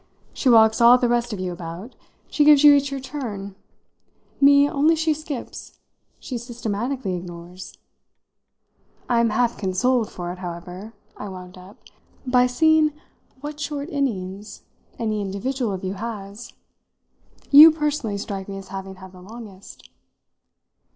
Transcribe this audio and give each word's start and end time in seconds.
She 0.33 0.49
walks 0.49 0.81
all 0.81 0.97
the 0.97 1.07
rest 1.07 1.31
of 1.31 1.39
you 1.39 1.51
about; 1.51 1.93
she 2.27 2.43
gives 2.43 2.63
you 2.63 2.73
each 2.73 2.89
your 2.89 2.99
turn; 2.99 3.53
me 4.41 4.67
only 4.67 4.95
she 4.95 5.13
skips, 5.13 5.77
she 6.17 6.39
systematically 6.39 7.13
ignores. 7.15 7.77
I'm 9.07 9.29
half 9.29 9.59
consoled 9.59 10.09
for 10.09 10.31
it, 10.33 10.39
however," 10.39 10.93
I 11.17 11.29
wound 11.29 11.55
up, 11.55 11.77
"by 12.25 12.47
seeing 12.47 12.93
what 13.41 13.59
short 13.59 13.89
innings 13.91 14.63
any 14.97 15.21
individual 15.21 15.71
of 15.71 15.83
you 15.83 15.93
has. 15.93 16.53
You 17.51 17.69
personally 17.69 18.17
strike 18.17 18.49
me 18.49 18.57
as 18.57 18.69
having 18.69 18.95
had 18.95 19.11
the 19.11 19.21
longest." 19.21 19.87